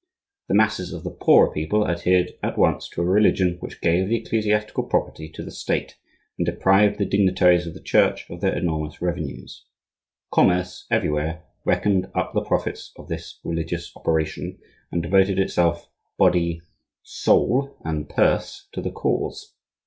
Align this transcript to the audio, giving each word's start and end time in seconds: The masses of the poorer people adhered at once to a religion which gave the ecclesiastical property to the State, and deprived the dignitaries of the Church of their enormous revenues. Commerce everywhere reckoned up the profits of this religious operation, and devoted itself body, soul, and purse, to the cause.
The 0.47 0.55
masses 0.55 0.93
of 0.93 1.03
the 1.03 1.11
poorer 1.11 1.53
people 1.53 1.87
adhered 1.87 2.31
at 2.41 2.57
once 2.57 2.89
to 2.89 3.03
a 3.03 3.05
religion 3.05 3.57
which 3.59 3.81
gave 3.81 4.09
the 4.09 4.15
ecclesiastical 4.15 4.85
property 4.85 5.29
to 5.29 5.43
the 5.43 5.51
State, 5.51 5.95
and 6.39 6.45
deprived 6.47 6.97
the 6.97 7.05
dignitaries 7.05 7.67
of 7.67 7.75
the 7.75 7.83
Church 7.83 8.27
of 8.31 8.41
their 8.41 8.57
enormous 8.57 8.99
revenues. 8.99 9.63
Commerce 10.31 10.87
everywhere 10.89 11.43
reckoned 11.65 12.09
up 12.15 12.33
the 12.33 12.41
profits 12.43 12.91
of 12.95 13.09
this 13.09 13.39
religious 13.43 13.95
operation, 13.95 14.57
and 14.91 15.03
devoted 15.03 15.37
itself 15.37 15.87
body, 16.17 16.63
soul, 17.03 17.77
and 17.85 18.09
purse, 18.09 18.69
to 18.71 18.81
the 18.81 18.89
cause. 18.89 19.53